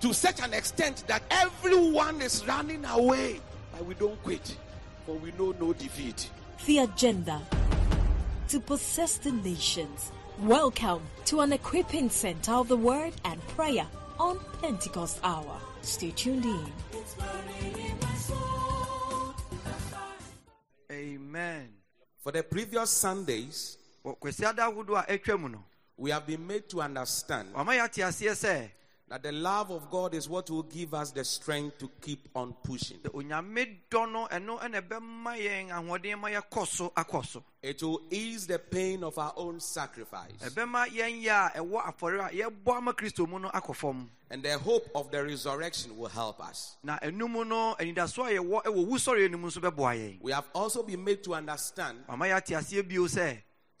[0.00, 3.40] to such an extent that everyone is running away.
[3.72, 4.56] But we don't quit,
[5.06, 6.30] for we know no defeat.
[6.66, 7.40] The agenda
[8.48, 10.12] to possess the nations.
[10.40, 13.86] Welcome to an equipping center of the word and prayer
[14.18, 15.58] on Pentecost Hour.
[15.82, 16.72] Stay tuned in.
[20.90, 21.68] amen
[22.22, 25.64] For the previous Sundays, Wɔ kwasi ada ahodoɔ a atwa mu no
[25.96, 27.48] we have been made to understand
[29.10, 31.24] wama yɛate aseɛ sɛ that the love of God is what will give us the
[31.24, 32.98] strength to keep on pushing.
[32.98, 37.82] sɛ onyame dɔ no ɛno ɛna ɛbɛma yɛn ahoɔden ma yɛkɔ so akɔ so It
[37.82, 40.32] will ease the pain of our own sacrifice.
[40.40, 44.42] ɛbɛma yɛn yɛ a ɛwɔ afɔre a yɛbɔ ama kristo mu no akɔ fam And
[44.42, 46.76] the hope of the resurrection will help us.
[46.82, 50.32] na ɛnu mu no anidasoɔ a yɛwɔ ɛwɔ wusɔre no mu nso bɛboa yɛn We
[50.32, 52.04] have also been made to understand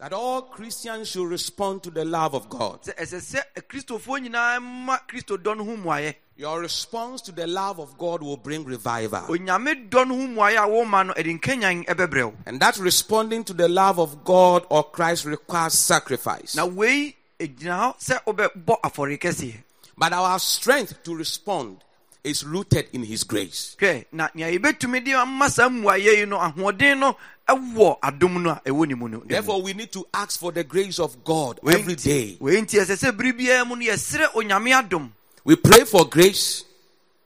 [0.00, 2.82] that all Christians should respond to the love of God.
[2.82, 7.46] sɛ ɛsɛ sɛ kristofoɔ nyinaa ma kristo dɔ no ho mmuayɛ Your response to the
[7.46, 9.20] love of God will bring revival.
[9.28, 13.44] onyame dɔ no ho mmuayɛ a woma no ɛde nkanyan ɛbɛbrɛ wo And that responding
[13.44, 16.56] to the love of God or Christ requires sacrifice.
[16.56, 19.62] na wei ɛgyina hɔ sɛ wobɛbɔ afɔre kɛseɛ
[19.96, 21.84] But our strength to respond
[22.24, 23.76] is rooted in His grace.
[23.78, 27.16] hwɛ na nea yɛbɛtumi de ama saa mmuayɛ yi no ahoɔden no
[27.48, 30.64] ɛwɔ adom no a ɛwɔ ne mu no Therefore, we need to ask for the
[30.64, 32.36] grace of God every day.
[32.40, 35.10] wei nti ɛsɛ sɛ bere biara mu no yɛserɛ onyame adom.
[35.44, 36.64] We pray for grace,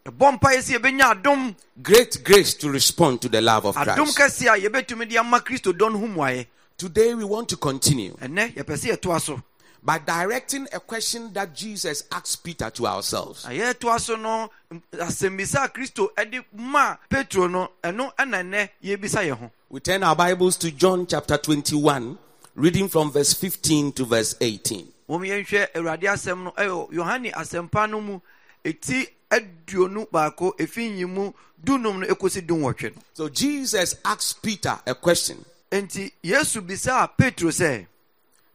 [0.04, 1.54] ɛbɔ mpaeɛ sɛ yɛbɛnya adom.
[1.80, 4.42] Great grace to respond to the love of adom Christ.
[4.42, 8.14] kɛseɛ a yɛbɛtumi de ama kristo dɔ no ho mmuayɛ Today, we want to continue.
[8.18, 9.42] Ɛnɛ yɛpɛ sɛ yɛtoa so
[9.82, 13.44] by directing a question that Jesus asked Peter to ourselves.
[13.44, 18.68] na yɛtoa so no m- asɛmmisa a kristo ɛde ma petro no ɛno ɛna nnɛ
[18.82, 22.16] yɛbisa yɛn ho We turn our Bibles to John chapter 21,
[22.54, 24.92] reading from verse 15 to verse 18.
[25.08, 28.20] wɔm yɛnhwɛ awurade asɛm no ɛwɔ yohane asɛmpa no mu
[28.64, 34.78] ɛti aduonu baako ɛfi nyi mu dunum no ɛkɔsi dunwɔtwe no So Jesus asked Peter
[34.86, 35.44] a question,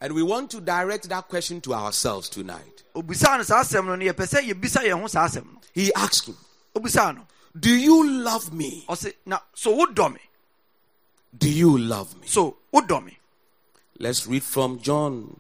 [0.04, 2.84] and we want to direct that question to ourselves tonight.
[2.94, 5.92] obisaa no saa asɛm no no yɛpɛ sɛ yɛbisa yɛn ho saa asɛm no He
[5.94, 6.38] asked him,
[7.58, 8.86] Do you love me?
[9.56, 9.76] so
[10.10, 10.20] me
[11.36, 12.28] Do you love me?
[12.28, 12.58] so
[13.98, 15.40] Let's read from John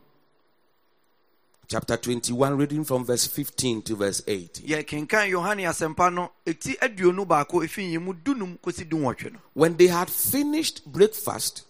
[1.67, 4.65] chapter 21, reading from verse 15 to verse 18.
[4.65, 9.75] yɛkenkan yohane asɛmpa no ɛti aduonu baako ɛfi nyi mu dunum kɔsi dunwɔtwe no When
[9.75, 11.63] they had finished breakfast,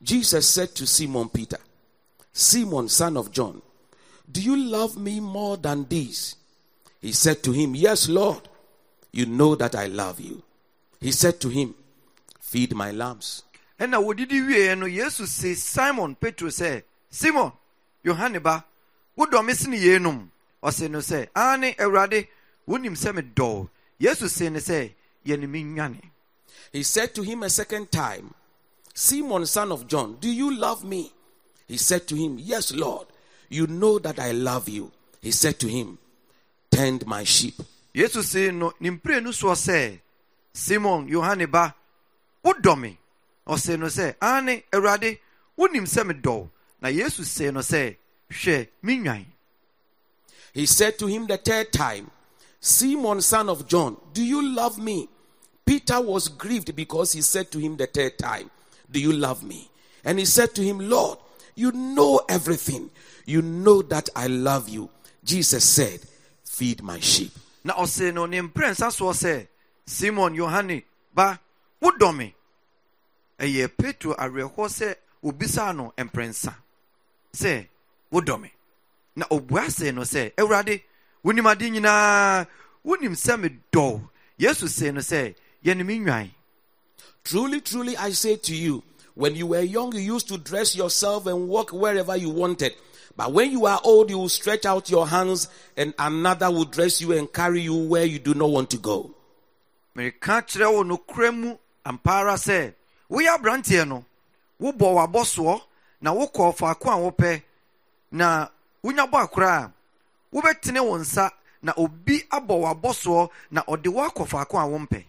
[0.00, 1.58] Jesus said to Simon Peter,
[2.38, 3.60] Simon, son of John,
[4.30, 6.36] do you love me more than these?
[7.00, 8.48] He said to him, Yes, Lord,
[9.10, 10.40] you know that I love you.
[11.00, 11.74] He said to him,
[12.40, 13.42] Feed my lambs.
[13.80, 17.50] ɛna wodidi wieɛ no yesu se simon petro sɛ simon
[18.04, 18.64] yohane ba
[19.16, 20.28] wodɔ me sene yeinom
[20.62, 22.26] ɔse no sɛ ane awurade
[22.68, 24.92] wonim sɛ medɔ wo yesu se no sɛ
[25.26, 26.02] yɛne me nwane
[26.72, 28.34] He said to him a second time,
[28.94, 31.12] Simon, son of John, do you love me?
[31.68, 33.06] He said to him, Yes, Lord,
[33.48, 34.90] you know that I love you.
[35.20, 35.98] He said to him,
[36.70, 37.54] Tend my sheep.
[37.94, 39.98] yesu se no ne mprenu soɔ sɛ
[40.52, 41.74] simon yohane ba
[42.44, 42.98] wodɔ me
[43.46, 45.18] ɔse no sɛ ane awurade
[45.58, 46.48] wonim sɛ medɔ
[46.80, 47.96] na yesu se no sɛ
[48.30, 49.24] hwɛ me nwan
[50.54, 52.10] He said to him the third time,
[52.60, 55.08] Simon, son of John, do you love me?
[55.64, 58.50] Peter was grieved because he said to him the third time,
[58.90, 59.70] Do you love me?
[60.04, 61.18] And he said to him, Lord,
[61.58, 62.90] you know everything.
[63.26, 64.88] You know that I love you.
[65.24, 66.00] Jesus said,
[66.44, 67.32] Feed my sheep.
[67.64, 69.46] na ɔse no ne mprɛnsa soɔ sɛ
[69.84, 71.38] simon yohane ba
[71.82, 72.34] wodɔ me
[73.38, 76.54] ɛyɛ petro awerɛhɔ sɛ obisaa no mprɛnsa
[77.34, 77.66] sɛ
[78.12, 78.50] wodɔ me
[79.16, 80.80] na ɔbua sɛ no sɛ awurade
[81.24, 82.46] wonim ade nyinaa
[82.86, 83.60] wonim sɛ medɔ
[83.92, 85.34] wo yesu se no sɛ
[85.64, 86.30] yɛne me nwan
[87.28, 88.82] Truly, truly, I say to you,
[89.18, 92.72] When you were young, you used to dress yourself and walk wherever you wanted.
[93.16, 97.00] But when you are old, you will stretch out your hands and another will dress
[97.00, 99.10] you and carry you where you do not want to go.
[99.96, 102.72] mereka kyerɛ wo nokorɛ mu ampa ara sɛ
[103.10, 104.04] woyɛ aberanteɛ no
[104.62, 105.60] wobɔ w'abɔsoɔ
[106.00, 107.42] na wokɔ faako a wopɛ
[108.12, 108.46] na
[108.84, 109.72] wonya bɔ akora a
[110.32, 111.28] wobɛtene wo nsa
[111.62, 115.04] na obi abɔ w'abɔsoɔ na ɔde wo akɔ faako a wompɛ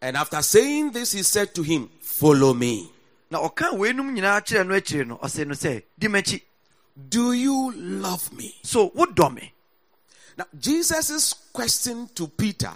[0.00, 2.90] And after saying this, he said to him, Follow me.
[3.32, 6.42] Na ɔka weinom nyinaa kyerɛ no akyire no ɔse no sɛ di m'akyi
[7.08, 8.54] Do you love me?
[8.62, 9.54] so wodɔ me
[10.36, 12.72] Now, Jesus' question to Peter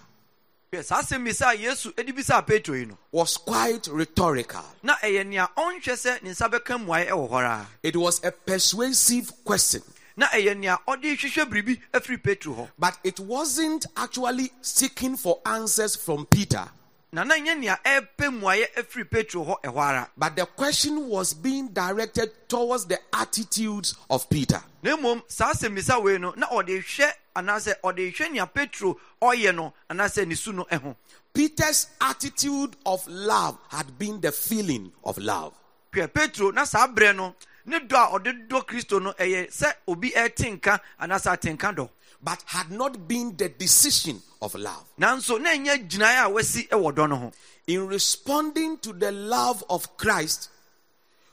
[0.82, 4.64] saa asɛm a yesu de bisaa petro yi no was quite rhetorical.
[4.82, 8.32] na ɛyɛ nea ɔnhwɛ sɛ ne nsa bɛka mmuaeɛ ɛwɔ hɔ ara It was a
[8.32, 9.82] persuasive question,
[10.16, 15.40] na ɛyɛ nea ɔde hwehwɛ biribi afiri petro hɔ but it wasn't actually seeking for
[15.44, 16.66] answers from Peter.
[17.12, 21.34] Na na nyɛ nea ɛrepɛ mmuaeɛ afiri petro hɔ ɛhɔ ara But the question was
[21.34, 24.62] being directed towards the attitudes of Peter.
[24.82, 29.54] na mmom saa asɛmmisa wei no na ɔde hwɛ anaasɛ ɔde hwɛ nea petro ɔyɛ
[29.54, 30.96] no anaasɛ ne su no ho
[31.32, 35.54] Peter's attitude of love had been the feeling of love.
[35.92, 37.34] hwɛ petro na saa berɛ no
[37.66, 41.88] ne dɔ a ɔde dɔ kristo no ɛyɛ sɛ obi ɛte nka anaasɛ atenka dɔ
[42.22, 44.84] but had not been the decision of love.
[44.98, 47.32] nanso na ɛnyɛ gyinaeɛ a wasi ɛwɔ dɔ no ho
[47.66, 50.50] In responding to the love of Christ,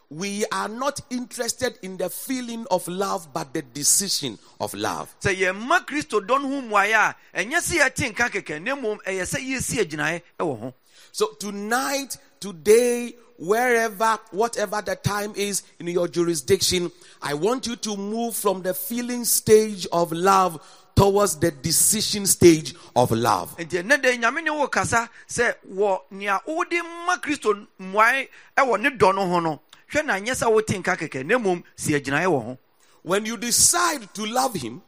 [0.09, 5.13] we are not interested in the feeling of love, but the decision of love.
[5.21, 7.15] sɛ yɛmma kristo dɔ no ho mmuaeɛ a
[7.45, 10.73] ɛnyɛ sɛ yɛte nka kɛkɛ na mmom ɛyɛ sɛ yɛsi agyinaeɛ ɛwɔ ho
[11.15, 16.91] So tonight, today, wherever, whatever the time is in your jurisdiction,
[17.21, 20.61] I want you to move from the feeling stage of love
[20.93, 23.55] towards the decision stage of love.
[23.57, 26.75] nti ɛnɛ dɛ nyame ne wo kasa sɛ wɔ nea wode
[27.07, 29.61] ma kristo mmuae ɛwɔ ne dɔ no ho no
[29.91, 32.57] hwɛ na nyɛ sɛ wote nka kɛkɛ na mmom si agyinaeɛ wɔ ho
[33.03, 34.81] When you decide to love him,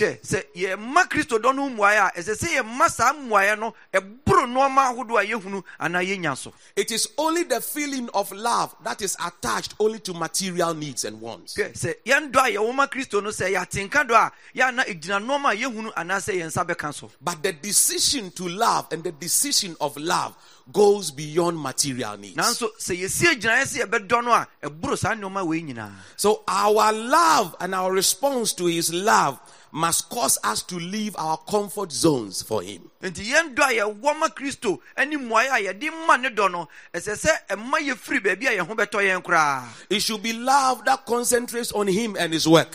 [4.45, 4.75] Hwɛ sɛ yɛma kristo dɔ no ho mmuaeɛ a ɛsɛ sɛ yɛma saa mmuaeɛ no
[4.75, 8.75] ɛboro nnoɔma ahodoɔ a yɛhunu anaa yɛnya so It is only the feeling of love
[8.83, 11.55] that is attached only to material needs and wants.
[11.55, 15.23] hwɛ sɛ yɛn dɔ a yɛwɔ ma kristo no sɛ yɛatenka dɔ a yɛana ɛgyina
[15.25, 19.11] nnoɔma a yɛhunu anaasɛ yɛn nsa bɛka so But the decision to love and the
[19.11, 20.35] decision of love
[20.71, 22.35] goes beyond material needs.
[22.37, 26.91] nanso sɛ yɛsi agyinaeɛ sɛ yɛbɛdɔ no a ɛboro saa nneɔma wei nyinaa So our
[26.91, 29.39] love and our response to his love
[29.75, 32.89] must cause us to leave our comfort zones for him.
[33.03, 36.69] nti yɛn dɔ a yɛwɔ ma kristo ne mmuaeɛ a yɛde ma ne dɔ no
[36.93, 40.85] ɛsɛ sɛ ɛma yɛfiri baabi a yɛn ho bɛtɔ yɛn koraa It should be love
[40.85, 42.69] that concentrates on him and his work.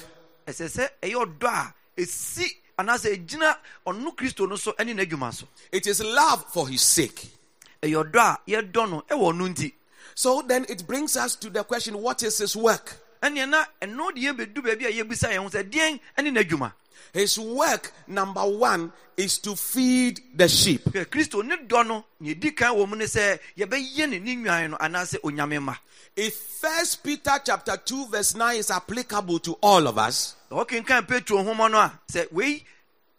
[0.46, 2.46] ɛsɛ sɛ ɛyɛ ɔdɔ a ɛsi
[2.78, 7.30] anaasɛ ɛgyina ɔno kristo no so ne n'adwuma so It is love for his sake.
[7.82, 9.72] ɛyɛ ɔdɔ a yɛdɔ no ɛwɔ ɔno nti
[10.14, 12.94] So then it brings us to the question what is his work?
[13.22, 16.72] ɛneɛ na ɛno de yɛbɛdu baabi a yɛbisa yɛn ho sɛ deɛn ne n'adwuma
[17.12, 20.84] His work, number one, is to feed the sheep.
[20.84, 24.36] hwɛ kristo ne dɔ no nea ɛdi kan wɔ mu ne sɛ yɛbɛyɛ ne ne
[24.36, 25.74] nnwan no anaasɛ onyame ma
[26.16, 31.06] If First Peter chapter 2, verse 9 is applicable to all of us, sɛ wɔkenkan
[31.08, 32.64] petro nhoma no a sɛ wei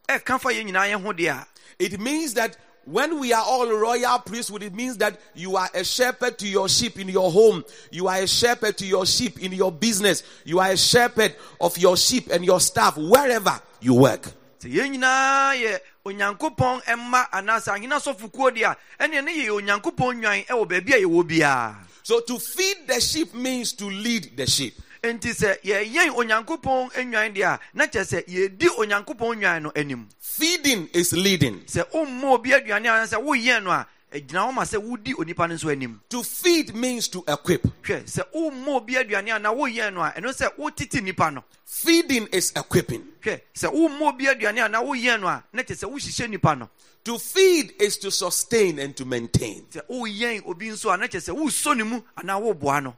[0.08, 1.48] ɛka fa yɛn nyinaa yɛn ho deɛ a
[1.80, 2.58] it means that
[2.92, 6.68] when we are all royal priesthood, it means that you are a shepherd to your
[6.68, 7.64] sheep in your home.
[7.90, 10.24] You are a shepherd to your sheep in your business.
[10.44, 14.28] You are a shepherd of your sheep and your staff wherever you work.
[14.62, 20.46] yɛn nyinaa yɛ onyankopɔn mma anaasɛ ahena sɔfokuo deɛ a ɛneɛ ne yɛyɛ onyankopɔn nnwan
[20.46, 24.74] ɛwɔ baabi a yɛwɔ biara So to feed the sheep means to lead the sheep.
[25.04, 26.90] Enti sɛ yɛyɛn onyankopɔn
[27.34, 31.62] deɛ a na kyerɛ sɛ yɛdi onyankopɔn no anim Feeding is leading.
[31.62, 35.50] sɛ womma obi aduane a sɛ woyɛn no a ɛgyina hɔ ma sɛ wodi onipa
[35.50, 37.64] no nso anim To feed means to equip.
[37.82, 41.44] hwɛ sɛ womma obi aduane a na woyɛn no a ɛno sɛ wotete nipa no
[41.66, 43.04] Feeding is equipping.
[43.24, 46.70] hwɛ sɛ womma obi aduane a na woyɛn no a na sɛ wohyehyɛ nipa no
[47.04, 49.66] To feed is to sustain and to maintain.
[49.72, 52.96] sɛ woyɛn obi nso a na kyɛ sɛ wosɔ ne mu anaa woboa no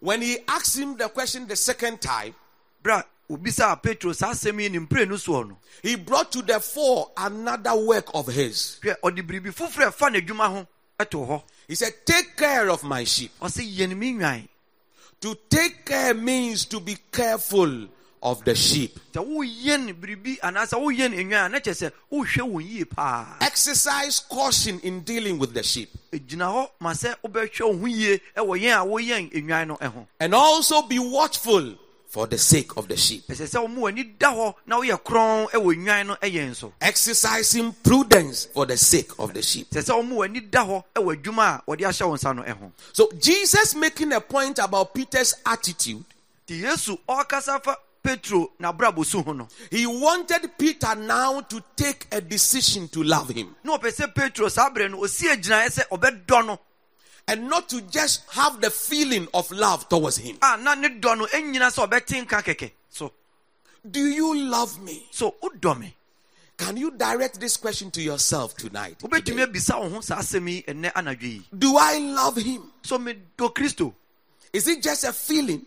[0.00, 2.34] When he asked him the question the second time,
[3.30, 7.76] obisaa petro saa asɛm yi ne mprenu soɔ no he brought to the fore another
[7.76, 8.78] work of his.
[8.82, 10.66] hwɛ ɔde biribi foforɔ ɛfa n'adwuma ho
[10.98, 13.30] ɛto hɔ He said, Take care of my sheep.
[13.40, 14.48] ɔsɛ yɛn me nwan
[15.20, 17.88] To take care means to be careful
[18.22, 18.98] of the sheep.
[19.12, 24.20] sɛ woyɛn biribi anaasɛ woyɛn enwan a na kyɛ sɛ wohwɛ wɔn yie paa Exercise
[24.20, 25.90] caution in dealing with the sheep.
[26.12, 30.06] gyina hɔ ma sɛ wobɛhwɛ wo ho yie ɛwɔ yɛn a woyɛn enwan no ho
[30.20, 31.74] And also be watchful
[32.08, 33.26] for the sake of the sheep.
[33.28, 36.72] ɛsɛ sɛ wo mu w'ani da hɔ na woyɛ krɔn ɛwɔ enwan no ɛyɛn so
[36.80, 39.68] Exercising prudence for the sake of the sheep.
[39.70, 42.42] sɛ sɛ wo mu w'ani da hɔ ɛwɔ adwuma a wɔde ahyɛ wo nsa no
[42.42, 46.04] ho So Jesus making a point about Peter's attitude.
[48.04, 52.06] Nti yesu ɔrekasa fa petro n'abrabɔ su ho no He wanted Peter now to take
[52.12, 55.88] a decision to love him na ɔpɛ sɛ petro saa berɛ no ɔsi agyinaeɛ sɛ
[55.90, 56.58] ɔbɛdɔ
[57.30, 60.38] and not to just have the feeling of love towards him.
[60.42, 63.12] a na ne dɔ no ɛnyina sɛ ɔbɛte nka so
[63.88, 65.06] Do you love me?
[65.10, 65.34] so
[65.78, 65.94] me
[66.56, 68.98] Can you direct this question to yourself tonight?
[68.98, 69.44] today?
[69.44, 72.62] abisa wo ho saa asɛm yi ɛnnɛ anadwo yi Do I love him?
[72.82, 73.94] so medɔ kristo
[74.52, 75.66] Is it just a feeling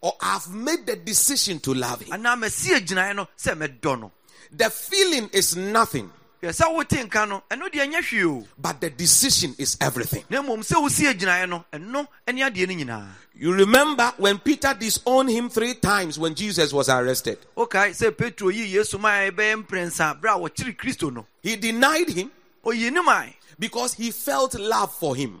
[0.00, 2.12] or I've made the decision to love him?
[2.12, 4.12] anaa masi agyinaeɛ no sɛ mɛdɔ no.
[4.52, 6.10] The feeling is nothing,
[6.42, 8.46] yɛ sɛ wote nka no ɛno deɛ ɛnyɛ hwee o.
[8.58, 10.24] But the decision is everything.
[10.30, 13.08] na mmom sɛ wosi agyinaeɛ no ɛno ne adeɛ no nyinaa.
[13.34, 17.38] You remember when Peter disowned him three times when Jesus was arrested?
[17.56, 21.26] Okay, sɛ petro yi yesu ma a ɛbɛyɛ mprɛnsa berɛ a kristo no.
[21.42, 22.30] He denied him
[22.64, 23.34] ɔyi ne mae.
[23.58, 25.40] because he felt love for him,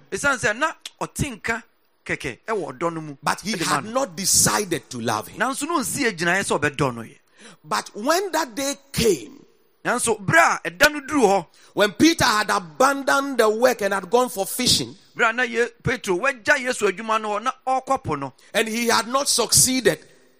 [2.08, 4.88] ɛsiane sɛ na ɔte nka kɛkɛ ɛwɔ ɔdɔ no mu but he had not decided
[4.90, 5.40] to love him.
[5.40, 7.18] nanso no ɔnsi agyinaeɛ sɛ ɔbɛdɔ no yɛ
[7.64, 9.44] But when that day came,
[9.84, 14.10] nanso berɛ a ɛda no duru hɔ when Peter had abandoned the work and had
[14.10, 18.02] gone for fishing, berɛ a na ye, petro wagya yesu adwuma no hɔ na ɔrekɔ
[18.04, 19.98] po no and he had not succeeded,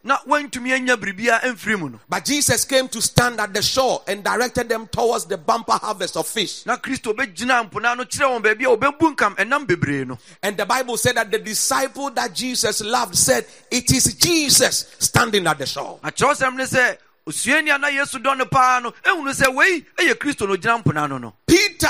[0.08, 4.24] na wantumi anya biribia amfiri mu but Jesus came to stand at the shore and
[4.24, 6.64] directed them towards the bumper harvest of fish.
[6.64, 10.56] na kristo bɛgyina mpona no kyerɛ wɔn baabi a wɔbɛbu nkam ɛnam bebree no And
[10.56, 15.58] the Bible said that the disciple that Jesus loved said, It is Jesus standing at
[15.58, 16.00] the shore.
[16.02, 16.96] na kyerɛwsɛm ne sɛ
[17.26, 20.82] osuani a na yesu dɔ no paa no ehunu sɛ wei ɛyɛ kristo no ogyina
[20.82, 21.86] mpona no no Peter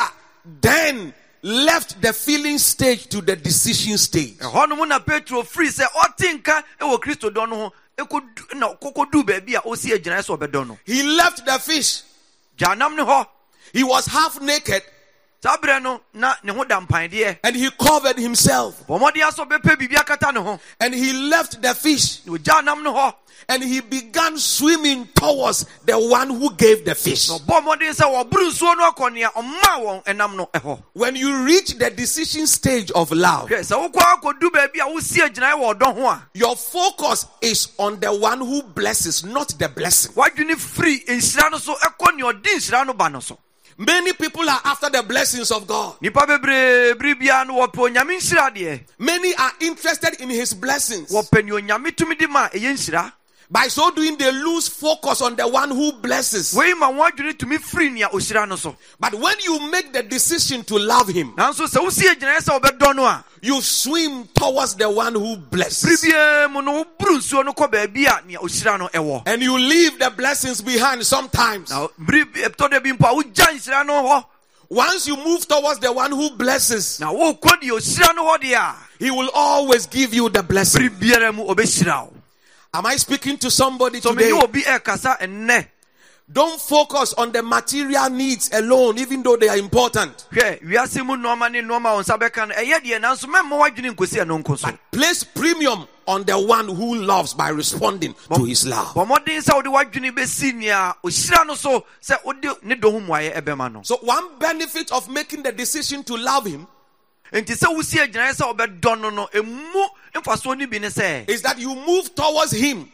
[0.61, 4.35] then left the feeling stage to the decision stage.
[7.99, 8.69] Ɛhɔ nom na petro firi sɛ ɔte nka wɔ kristo dɔ no ho ɛkɔdu- na
[8.75, 12.03] kɔkɔduu baabi a ɔsi agyinaeɛ sɛ ɔbɛdɔ no He left the fish.
[13.73, 14.83] He was half naked
[15.41, 18.85] saa berɛ no na ne ho da mpandeɛ and he covered himself.
[18.89, 22.65] bɔ mmɔden asɔ bɛpɛ biribi akata ne ho And he left the fish na ogyaa
[22.65, 23.15] nam ne hɔ
[23.49, 27.29] and he began swimming towards the one who gave the fish.
[27.29, 31.15] na ɔbɔ mmɔden sɛ wɔboro nsuo no akɔ nea ɔmaa wɔn ɛnam no ɛhɔ When
[31.15, 35.55] you reach the decision stage of love, hwɛ sɛ wokɔ akɔdu baabi a wosi agyinaeɛ
[35.55, 40.13] wɔ ɔdɔ ho a your focus is on the one who blesses, not the blessing.
[43.79, 44.49] Wadwene firi nhyira no so ɛkɔ nea ɔde nhyira no ba no so Many people
[44.51, 45.97] are after the blessings of God.
[46.01, 51.13] nipa bebree bere biara no wɔpɛ onyame nhyira deɛ Many are interested in his blessings.
[53.51, 55.23] Wɔpɛ nea onyame tumi de ma a ɛyɛ nhyira By so doing, they lose focus
[55.23, 56.55] on the one who blesses.
[56.55, 60.03] wei ma wɔn adwene tumi firi nea ohyira no so But when you make the
[60.03, 64.75] decision to love him, nanso sɛ wosi agyinaeɛ sɛ wobɛdɔ no a you swim towards
[64.75, 66.03] the one who blesses.
[66.05, 69.57] biara mu no woboro nsuo no kɔ baabi a nea ohyira no ɛwɔ And you
[69.59, 71.71] leave the blessings behind sometimes.
[71.71, 74.25] na bere bi- ɛtɔ da bi mpo a wogya nhyira no hɔ
[74.71, 78.57] Once you move towards the one who blesses, na wokɔ deɛ ohyira no hɔ deɛ
[78.57, 80.91] a he will always give you the blessing.
[82.75, 84.31] Am I speaking to somebody so today?
[84.33, 85.67] mene obi ɛkasa ɛnnɛ
[86.31, 90.27] Don't focus on the material needs alone, even though they are important.
[90.31, 93.59] hwɛ wiase mu nneɔma ne nneɔma a wo nsa bɛka no ɛyɛ deɛ nanso mɛmma
[93.59, 98.45] woadwene nkɔsi ɛno nko so Place premium on the one who loves by responding to
[98.45, 98.89] his love.
[98.95, 103.01] bɔ mmɔden sɛ wode woadwene bɛsi nea ohyira no so sɛ wode ne dɔ ho
[103.01, 106.67] mmuayɛ ɛbɛma no So, one benefit of making the decision to love him
[107.33, 111.43] enti sɛ wosi agyinaeɛ sɛ wobɛdɔ no no ɛmu mfasoɔ no bi ne sɛ is
[111.43, 112.91] that you move towards him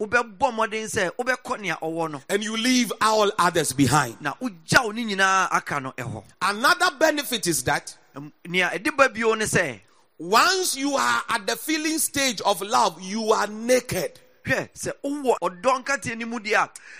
[0.00, 4.20] wobɛbɔ mmɔden sɛ wobɛkɔ nea ɔwɔ no and you leave all others behind.
[4.20, 7.96] na wogya wo ne nyinaa aka no ɛhɔ Another benefit is that
[8.46, 9.80] nea ɛde ba bio ne sɛ
[10.20, 14.20] once you are at the feeling stage of love, you are naked.
[14.44, 16.54] Hwɛ sɛ wowɔ ɔdɔ nkateɛ no mu deɛ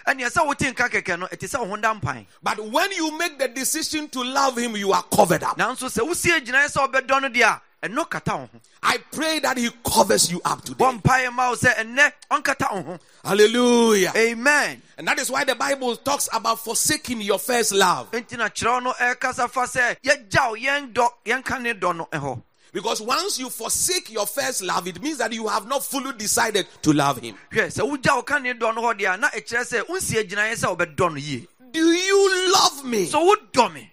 [0.06, 2.90] a ɛneɛ sɛ wote nka kɛkɛ no ɛte sɛ wo ho da mpan But when
[2.92, 5.56] you make the decision to love him, you are covered up.
[5.58, 7.42] nanso sɛ wosie gyinaeɛ sɛ wobɛdɔ no deɛ
[7.82, 10.84] a ɛno kata wo ho I pray that he covers you up today.
[10.84, 14.12] bɔ ma wo sɛ ɛnnɛ ɔnkata wo ho Hallelujah.
[14.16, 18.10] amen And that is why the Bible talks about forsaking your first love.
[18.10, 22.42] enti na kyerɛw no ɛkasa fa sɛ yɛgyaw yɛn dɔ yɛnka ne dɔ no ɛhɔ
[22.72, 26.66] Because once you forsake your first love, it means that you have not fully decided
[26.82, 27.34] to love him.
[27.50, 30.28] hwɛ sɛ wogya wo ka ne dɔ no hɔ deɛ a na ɛkyerɛ sɛ wonsie
[30.28, 33.06] gyinaeɛ sɛ wobɛdɔ no yie Do you love me?
[33.06, 33.90] so wodɔ me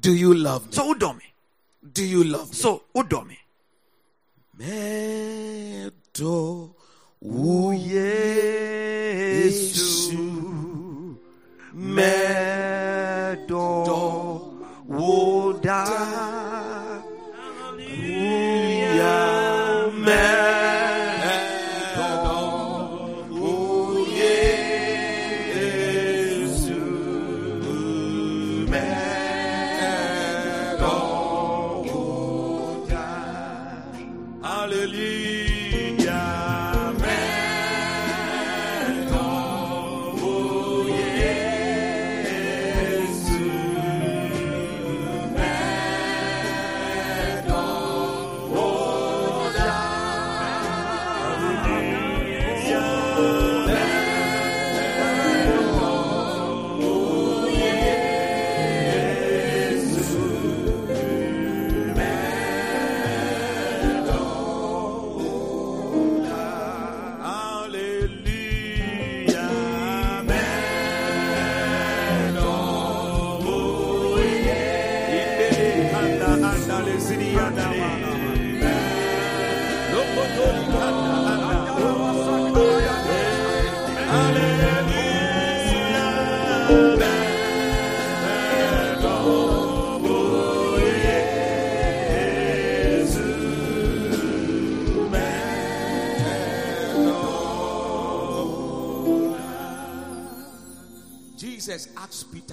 [0.00, 0.72] Do you love me?
[0.72, 1.24] so wodɔ me
[1.92, 2.54] Do you love me?
[2.56, 3.38] so wodɔ me
[4.58, 6.74] Medo
[9.46, 11.16] Yesu
[13.16, 14.52] Medo
[14.88, 15.84] woda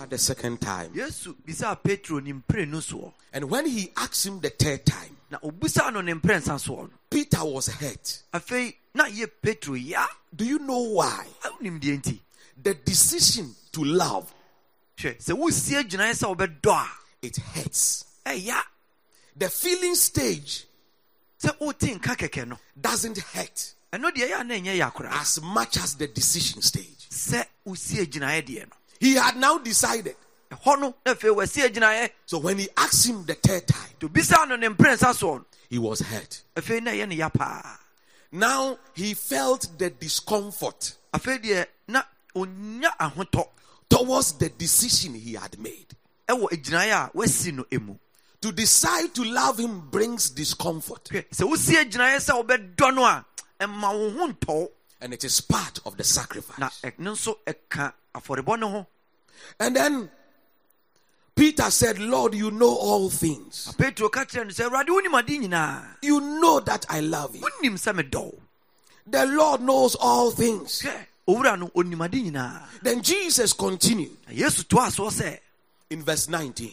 [0.09, 0.91] the second time.
[0.93, 5.91] yesu bisaa petro mprenu soɔ And when he asked him the third time, na obisaa
[5.91, 8.23] no ne mprɛnsa soɔ no Peter was hurt.
[8.33, 11.25] afei na yɛ petro ya Do you know why?
[11.43, 12.19] wonim deɛ nti
[12.61, 14.31] The decision to love,
[14.97, 16.89] hwɛ sɛ wosie gyinaeɛ sɛ wobɛdɔ a
[17.21, 18.05] it hurts.
[18.25, 18.61] ɛya
[19.35, 20.65] The feeling stage
[21.41, 25.41] sɛ wote nka kɛkɛ no doesn't hurt ɛno deɛ yɛ a na ɛnyɛ yɛ as
[25.41, 27.07] much as the decision stage.
[27.09, 30.15] sɛ wosie gyinaeɛ deɛ no He had now decided.
[30.51, 34.09] ɛhɔ no na afei wasie gyinaeɛ So when he asked him the third time, nti
[34.09, 36.43] obisaa no ne mprɛnsa soɔ no he was hurt.
[36.55, 37.79] afei na ɛyɛ ne ya paa
[38.31, 42.03] Now he felt the discomfort afei deɛ na
[42.35, 43.47] onya ahotɔ
[43.89, 45.95] towards the decision he had made.
[46.27, 47.97] ɛwɔ gyinaeɛ a wasi no emu
[48.41, 51.07] To decide to love him brings discomfort,
[55.03, 55.41] hwɛ sɛ wosie gyinaeɛ sɛ wobɛdɔ no a ɛma wo ho ntɔw and it is
[55.41, 56.81] part of the sacrifice.
[56.83, 58.87] ɛno nso ɛka afɔrebɔ no ho
[59.59, 60.11] And then
[61.35, 63.73] Peter said, Lord, you know all things.
[63.77, 67.41] petro ka kyerɛ no sɛ awurade wonim ade nyinaa You know that I love you.
[67.41, 68.39] wonim sɛ medɔ wo
[69.07, 70.81] The Lord knows all things.
[70.81, 74.91] hwɛ owura no onim ade nyinaa Then Jesus continued na yesu toa
[75.89, 76.71] in verse 19.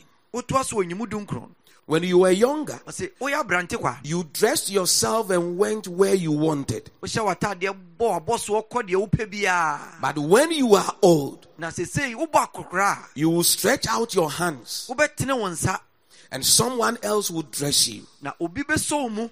[1.89, 3.99] Wotoa so wɔ nyimu dunkron When you were younger, ɔse woyɛ aberante kwa?
[4.05, 6.91] you dressed yourself and went where you wanted.
[7.03, 12.15] wohyɛ w'atadeɛ bɔ wabɔsoɔ kɔ deɛ wopɛ biaa But when you are old, na sesei
[12.15, 15.81] wobɔ akɔkora a you will stretch out your hands, wobɛtene wo nsa.
[16.31, 19.29] and someone else will dress you na obi bɛsɔ wo mu.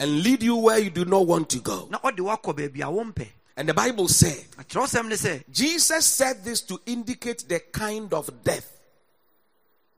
[0.00, 1.88] and lead you where you do not want to go.
[1.90, 3.28] na ɔde woakɔ baabi a wompɛ.
[3.56, 8.14] And the Bible said, na kyerɛwsɛm ne sɛ Jesus said this to indicate the kind
[8.14, 8.77] of death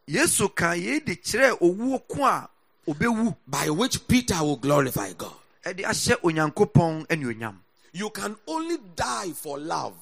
[0.08, 2.48] yesu ka yei de kyerɛ owuo ko a
[2.88, 5.32] obɛwu by which Peter will glorify God.
[5.64, 7.56] ɛde ahyɛ onyankopɔn anuonyam
[7.92, 9.94] You can only die for love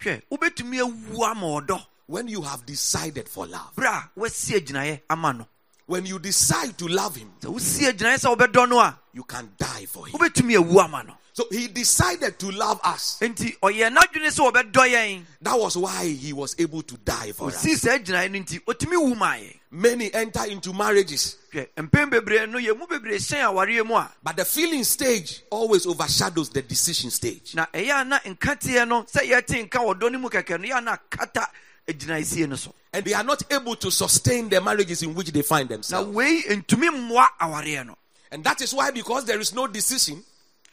[0.00, 3.74] hwɛ wobɛtumi awu ama ɔdɔ when you have decided for love.
[3.76, 5.46] berɛ a woasie gyinaeɛ ama no
[5.86, 9.52] When you decide to love him, sɛ wosie gyinaeɛ sɛ wobɛdɔ no a you can
[9.58, 10.14] die for him.
[10.18, 13.18] wobɛtumi awu ama no So he decided to love us.
[13.20, 17.48] enti ɔyɛ n'adwene sɛ wɔbɛdɔ yɛn That was why he was able to die for
[17.48, 17.56] us.
[17.64, 22.10] osii saa gyinaeɛ no nti ɔtumi wu maa yɛn Many enter into marriages, hwɛ mpɛn
[22.12, 26.50] bebree no yɛn mu bebree hyɛn awareɛ mu a but the feeling stage always overshadows
[26.50, 27.52] the decision stage.
[27.56, 30.68] na ɛyɛ a na nkateɛ no sɛ yɛte nka wɔ dɔ no mu kɛkɛ no
[30.68, 31.48] yɛ a na kata
[31.88, 35.42] agyinaesie no so And they are not able to sustain the marriages in which they
[35.42, 36.14] find themselves.
[36.14, 37.96] wei ntumi mmoa awareɛ no
[38.30, 40.22] And that is why, because there is no decision,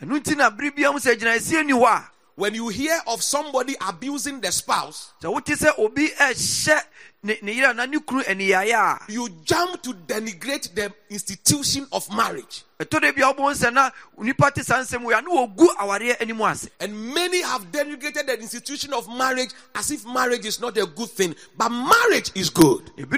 [0.01, 3.75] ɛno nti na bere bia sɛ agyinaesie ni hɔ a when you hear of somebody
[3.87, 5.11] abusing the spouse,
[7.21, 9.81] sɛ wote sɛ obi ɛhyɛ ne ne yere na ne kunu aniyaeɛ a you jump
[9.81, 12.63] to denigrate the institution of marriage.
[12.79, 15.67] ɛtɔ da bi a wobɛhu sɛ na nnipa te saa nsɛm wei a ne wɔgu
[15.79, 20.60] awareɛ anim ase And many have denigrated the institution of marriage as if marriage is
[20.60, 21.36] not a good thing.
[21.57, 22.91] But marriage is good.
[22.97, 23.10] But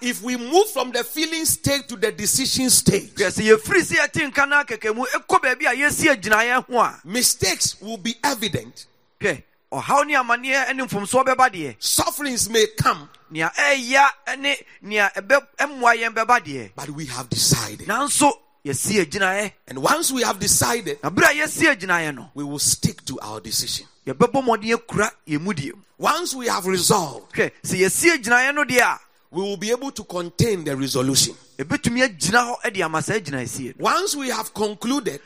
[0.00, 3.96] if we move from the feeling state to the decision stage, hwɛ sɛ yɛfiri sɛ
[4.06, 8.14] yɛte nka no akɛkɛ mu ɛkɔ baabi a yɛsi agyinaeɛ ho a mistakes will be
[8.24, 8.77] evident.
[9.20, 14.06] Hwɛ ɔhaw ne amanneɛ ne mfomsoɔ bɛba deɛ Sufferings may come, nea ɛya
[14.38, 17.86] ne nea ɛmmoa yɛn bɛba deɛ but we have decided.
[17.86, 18.32] nanso
[18.64, 22.58] yɛsi agyinaeɛ And once we have decided, na berɛ a yɛsi agyinaeɛ no we will
[22.58, 23.86] stick to our decision.
[24.06, 28.64] yɛbɛbɔ mmɔden akura yɛn mu mu Once we have resolved, hwɛ sɛ yɛsi agyinaeɛ no
[28.64, 29.00] deɛ a
[29.30, 31.34] we will be able to contain the resolution.
[31.58, 35.20] ɛbɛtumi agyina hɔ de ama saa agyinaesie no Once we have concluded,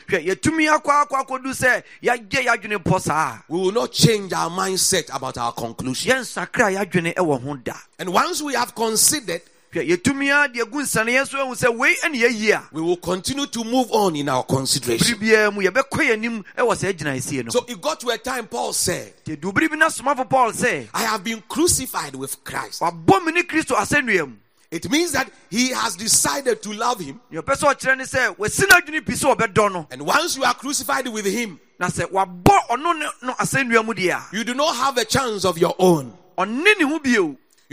[3.48, 6.12] we will not change our mindset about our conclusion.
[6.16, 10.82] yɛnsakra yɛadwene wɔ ho da And once we have considered, hwɛ yɛtumi a de agu
[10.82, 14.28] nsaneɛ so ahu sɛ wei ɛne yɛyie a we will continue to move on in
[14.28, 15.16] our consideration.
[15.18, 18.74] biara mu yɛbɛkɔ yɛnim wɔ saa agyinaesie no So it got to a time Paul
[18.74, 22.82] said, nti dubere bi na somafo paul sɛ I have been crucified with Christ.
[22.82, 24.34] wabɔ me ne kristo asɛnnua mu
[24.70, 27.20] It means that he has decided to love him.
[27.32, 30.36] deɛ ɔpɛ sɛ ɔkyerɛ ne sɛ wasi no adwene pi sɛ ɔbɛdɔ no And once
[30.36, 34.36] you are crucified with him, na sɛ wabɔ ɔno ne no asɛnnua mu deɛ a
[34.36, 36.12] you do not have a chance of your own.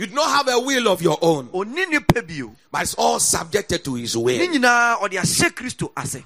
[0.00, 2.94] bio You do not have a will of your own, ɔne ne pɛ but it's
[2.94, 4.38] all subjected to his will.
[4.38, 6.22] nyinaa ɔde ahyɛ kristo ase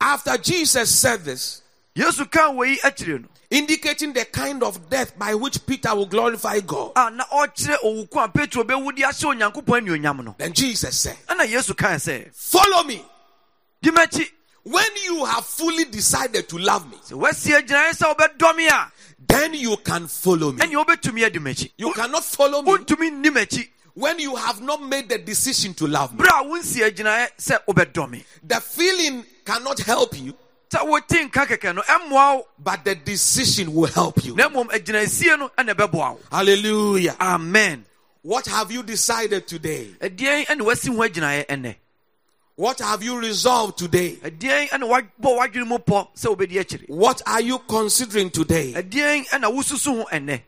[0.00, 1.62] After Jesus said this,
[1.96, 3.28] yesu ka wei akyire no.
[3.50, 8.10] indicating the kind of death by which Peter will glorify God, a na ɔkyerɛ owu
[8.10, 10.34] ko a petro bɛwu de ahyɛ onyankopɔn anuonyam no.
[10.36, 13.02] Then Jesus said, ɛna yesu kae sɛ Follow me.
[14.64, 16.96] When you have fully decided to love me,
[19.26, 20.58] sɛ woasi agyinaeɛ sɛ me a then you can follow me.
[20.60, 24.82] ɛne wobɛtumi adi m'akyi You cannot follow me wontumi nni m'akyi when you have not
[24.82, 26.24] made the decision to love me.
[26.24, 30.34] berɛ a wonsi agyinaeɛ sɛ The feeling cannot help you,
[30.70, 34.34] sɛ wote nka kɛkɛ no ɛmmoa wo but the decision will help you.
[34.34, 37.16] na mmom agyinaesie no ɛna ɛbɛboa wo Hallelujah.
[37.20, 37.84] amen
[38.22, 39.94] What have you decided today?
[42.56, 44.12] What have you resolved today?
[44.22, 48.72] ɛdeɛn ɛne wabɔ w'adwene mu pɔ sɛ wobɛdi akyiri What are you considering today?
[48.74, 50.40] ɛdeɛn ɛna wosusu ho ɛnɛ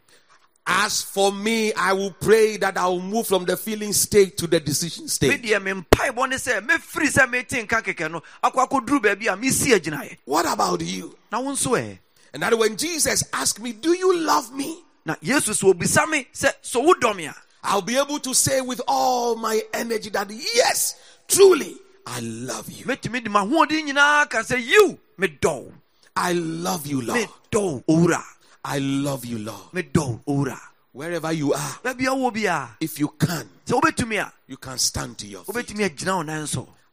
[0.69, 4.47] As for me, I will pray that I will move from the feeling state to
[4.49, 5.43] the decision state.
[5.43, 9.37] deɛ me mpaebɔ ne sɛ mɛfiri sɛ mete nka kɛkɛ no akɔ akɔduru baabi a
[9.37, 11.17] mesi agyinaeɛ What about you?
[11.33, 11.99] na wo nso ɛ
[12.35, 14.85] And that when Jesus asked me, Do you love me?
[15.05, 18.61] na yesu sɛ obisa me sɛ so wodɔ me a I'll be able to say
[18.61, 20.95] with all my energy that yes,
[21.27, 22.85] truly, I love you.
[22.87, 25.73] mɛtumi de mahoɔden nyinaa ka sɛ yiw medɔ wo
[26.19, 27.21] I love you, Lord.
[27.21, 28.23] medɔ wo owura
[28.65, 29.73] I love you, Lord.
[29.73, 30.59] medɔ wo owura
[30.93, 34.79] Wherever you are, a wɔ bi a if you can, sɛ wobɛtumi a you can
[34.79, 35.67] stand to your feet.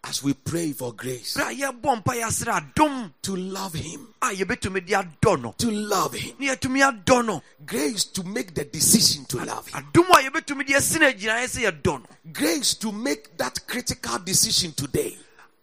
[0.03, 2.73] Wobɛtumi agyina wo nan so As we pray for grace berɛ a yɛbɔ mpa yɛasrɛ
[2.73, 5.55] adom to love Him, a yɛbɛtumi de adɔ no.
[5.57, 7.41] to love Him, ne yɛtumi adɔ no.
[7.65, 11.45] Grace to make the decision to love Him, adom a yɛbɛtumi de asi no agyinaeɛ
[11.45, 12.05] sɛ yɛdɔ no.
[12.31, 15.17] Grace to make that critical decision today.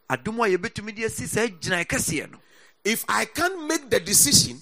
[0.09, 2.39] adom a yɛbɛtumi de asi saa gyinaeɛ kɛseɛ no.
[2.85, 4.61] If I can't make the decision,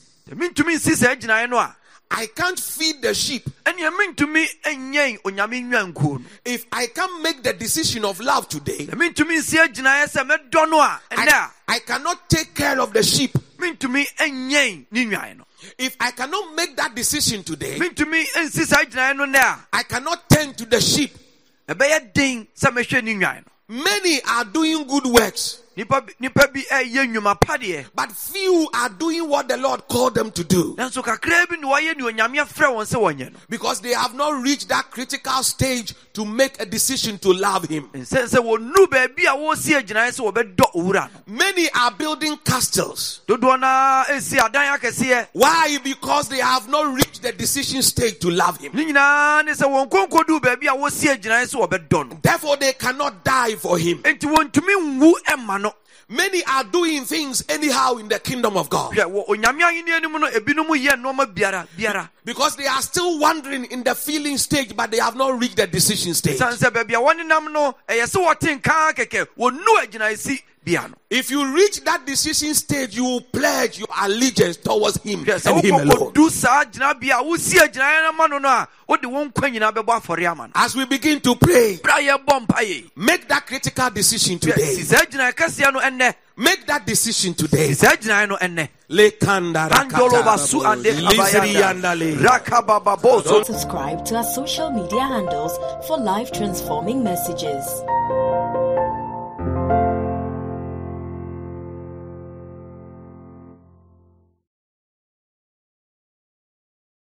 [2.11, 3.49] sɛ mentumi nsi saa gyinaeɛ no a I can't feed the sheep.
[3.65, 8.89] ɛneɛ mentumi nyɛn onyame nnwankuo no If I can't make the decision of love today,
[8.91, 13.03] I, mentumi nsi agyinaeɛ sɛ mɛdɔ no a ɛnɛ I, cannot take care of the
[13.03, 13.33] sheep.
[13.59, 15.45] mentumi nyɛn ne nnwan no
[15.77, 19.83] If I cannot make that decision today, mentumi nsi saa gyinaeɛ no nɛ a I
[19.85, 21.17] cannot tend to the sheep.
[21.69, 26.49] ɛbɛyɛ den sɛ mɛhwɛ ne nnwan no Many are doing good works, nipa bi nipa
[26.53, 30.33] bi eh, ɛyɛ nnwuma pa deɛ but few are doing what the Lord called them
[30.33, 33.81] to do nanso kakraa bi na wɔayɛ ne onyame afrɛ wɔn sɛ wɔnyɛ no because
[33.81, 37.89] they have not reached that critical stage to make a decision to love Him.
[37.95, 43.21] ɛnsɛn sɛ wɔnu baabi a wɔresi agyinaeɛ sɛ wɔbɛdɔ owura no Many are building castles.
[43.29, 45.79] dodoɔ naa esi adan akɛseɛ Why?
[45.85, 48.73] Because they have not reached the decision stage to love Him.
[48.75, 52.73] ne nyinaa ne sɛ wɔn konkodu baabi a wɔsi agyinaeɛ sɛ wɔbɛdɔ no Therefore, they
[52.73, 54.03] cannot die for Him.
[56.11, 58.93] Enti wɔntumi nwu ɛma no Many are doing things anyhow in the kingdom of God.
[58.95, 62.09] Hwɛ wɔ onyame ahenni anim no ebinom yɛ nneɛma biara biara.
[62.25, 65.67] Because they are still wandering in the feeling stage, but they have not reached the
[65.67, 66.39] decision stage.
[70.69, 70.95] San sɛ baabi a wɔnenam no ɛyɛ sɛ wɔte nkaa kɛkɛ wɔnu agyinaesi bia no
[71.11, 75.25] If you reach that decision stage, you will pledge your allegiance towards Him.
[75.25, 76.13] Hwɛ sɛ and Him alone.
[76.13, 79.73] wokɔkɔdu saa gyinabea a wosi agyinaeɛ no ma no no a wode wo nkwa nyinaa
[79.73, 83.47] bɛbɔ afɔre ama no As we begin to pray, berɛ a yɛbɔ mpayɛ make that
[83.47, 84.83] critical decision today.
[84.83, 87.73] saa gyinaeɛ kɛseɛ no Make that decision today.
[87.73, 88.05] Subscribe
[94.05, 97.83] to our social media handles for life transforming messages.